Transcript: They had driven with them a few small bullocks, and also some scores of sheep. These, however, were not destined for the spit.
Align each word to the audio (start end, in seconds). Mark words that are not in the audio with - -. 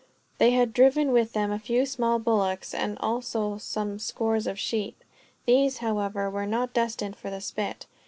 They 0.39 0.49
had 0.49 0.73
driven 0.73 1.11
with 1.11 1.33
them 1.33 1.51
a 1.51 1.59
few 1.59 1.85
small 1.85 2.17
bullocks, 2.17 2.73
and 2.73 2.97
also 3.01 3.59
some 3.59 3.99
scores 3.99 4.47
of 4.47 4.57
sheep. 4.57 5.03
These, 5.45 5.77
however, 5.77 6.27
were 6.27 6.47
not 6.47 6.73
destined 6.73 7.15
for 7.15 7.29
the 7.29 7.39
spit. 7.39 7.85